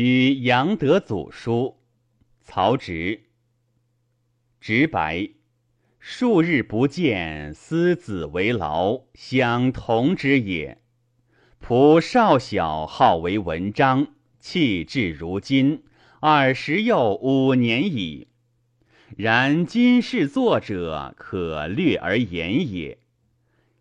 [0.00, 1.76] 与杨德祖书，
[2.40, 3.22] 曹植。
[4.60, 5.30] 直白，
[5.98, 10.80] 数日不见，思子为劳，相同之也。
[11.60, 15.82] 仆少小好为文章，弃志如今，
[16.20, 18.28] 二十又五年矣。
[19.16, 22.98] 然今世作者，可略而言也。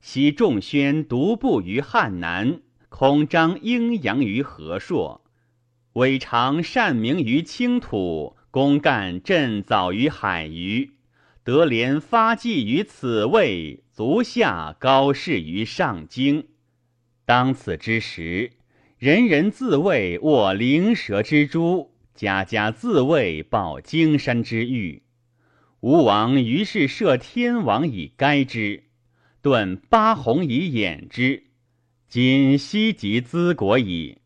[0.00, 5.22] 昔仲宣独步于汉南，孔张鹰扬于河朔。
[5.94, 10.90] 韦常善名于青土，公干振早于海隅，
[11.44, 16.48] 德廉发迹于此位，足下高士于上京。
[17.24, 18.50] 当此之时，
[18.98, 25.04] 人人自谓握灵蛇之珠，家家自谓抱荆山之玉。
[25.78, 28.82] 吴王于是设天王以该之，
[29.40, 31.44] 顿八鸿以掩之。
[32.08, 34.18] 今西极资国矣。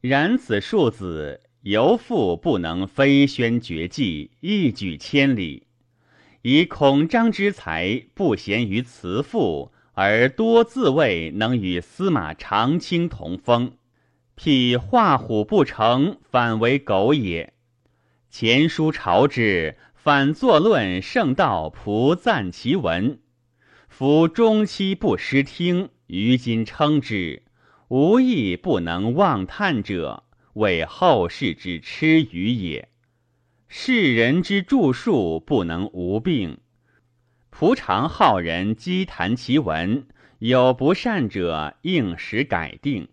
[0.00, 5.66] 然此庶子犹复不能飞宣绝技，一举千里。
[6.42, 13.72] 以孔张之才，不贤于辞赋，而多自谓能与司马长卿同风。
[14.36, 17.54] 辟画虎不成，反为狗也。
[18.30, 23.18] 前书朝之，反作论圣道，仆赞其文。
[23.88, 27.45] 夫中期不失听，于今称之。
[27.88, 32.88] 无亦不能妄叹者，为后世之痴愚也。
[33.68, 36.58] 世人之著述不能无病。
[37.52, 40.06] 仆常好人积谈其文，
[40.40, 43.08] 有不善者应时改定。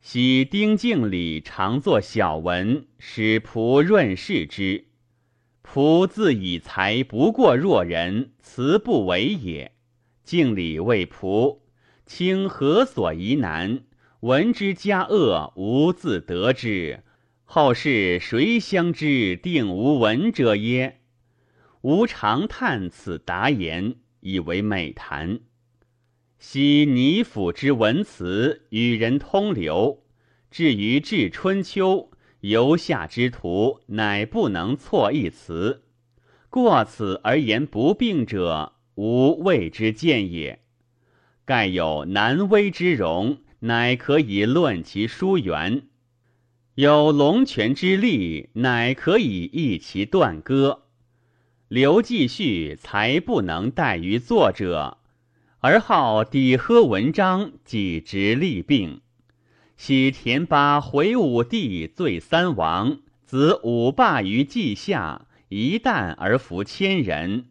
[0.00, 4.86] 昔丁敬礼常作小文，使仆润饰之。
[5.62, 9.72] 仆自以才不过若人，辞不为也。
[10.24, 11.61] 敬礼谓仆。
[12.06, 13.84] 卿何所疑难？
[14.20, 17.02] 闻之加恶，无自得之。
[17.44, 19.36] 后世谁相知？
[19.36, 21.00] 定无闻者耶？
[21.82, 25.40] 吾常叹此答言，以为美谈。
[26.38, 30.02] 昔倪府之文辞，与人通流；
[30.50, 32.10] 至于至春秋，
[32.40, 35.82] 游夏之徒，乃不能错一词。
[36.48, 40.61] 过此而言不病者，吾谓之见也。
[41.52, 45.82] 盖有南威之容，乃可以论其疏远；
[46.76, 50.84] 有龙泉之力，乃可以易其断割。
[51.68, 54.96] 刘继续才不能待于作者，
[55.58, 59.02] 而好抵喝文章，己直利病。
[59.76, 67.48] 昔田八回武帝，罪三王，子五霸于稷下，一旦而服千人。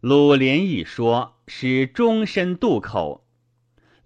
[0.00, 1.34] 鲁连一说。
[1.48, 3.24] 使终身渡口，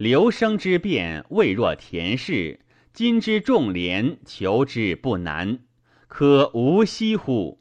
[0.01, 5.59] 刘生之变未若田氏，今之众廉求之不难，
[6.09, 7.61] 可无惜乎？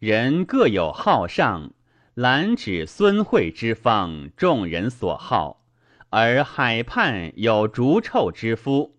[0.00, 1.72] 人各有好上，
[2.14, 5.62] 兰指孙惠之方，众人所好；
[6.10, 8.96] 而海畔有逐臭之夫，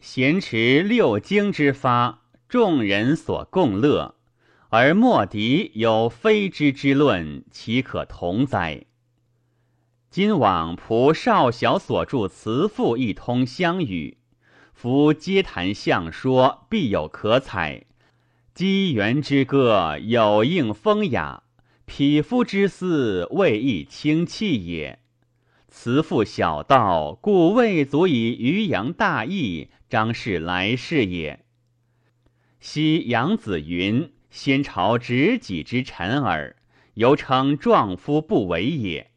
[0.00, 4.16] 咸持六经之发，众人所共乐；
[4.70, 8.84] 而莫敌有非之之论，岂可同哉？
[10.12, 14.18] 今往仆少小所著辞赋一通相与，
[14.74, 17.86] 夫皆谈相说，必有可采；
[18.52, 21.44] 机缘之歌，有应风雅；
[21.86, 24.98] 匹夫之思，未易清气也。
[25.68, 31.42] 辞赋小道，故未足以渔扬大义，张氏来世也。
[32.60, 36.54] 昔杨子云：“先朝执己之臣耳，
[36.92, 39.08] 犹称壮夫不为也。”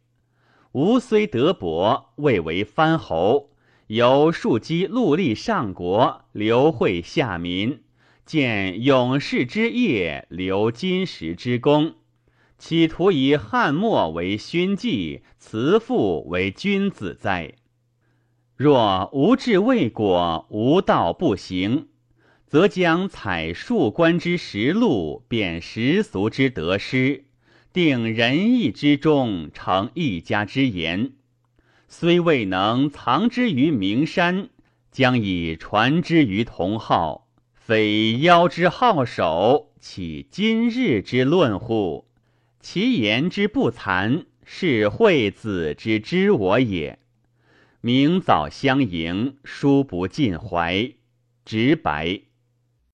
[0.75, 3.51] 吾虽德薄，未为藩侯，
[3.87, 7.79] 由庶几戮力上国，流惠下民，
[8.25, 11.93] 见勇士之业，留金石之功，
[12.57, 17.53] 企图以汉末为勋绩，辞赋为君子哉？
[18.57, 21.87] 若无志未果，无道不行，
[22.45, 27.23] 则将采数官之实录，辨时俗之得失。
[27.75, 31.11] 定仁义之中，成一家之言，
[31.89, 34.47] 虽未能藏之于名山，
[34.93, 37.27] 将以传之于同好。
[37.53, 42.05] 非妖之好手，岂今日之论乎？
[42.61, 46.99] 其言之不惭，是惠子之知我也。
[47.81, 50.93] 明早相迎，书不尽怀，
[51.43, 52.21] 直白。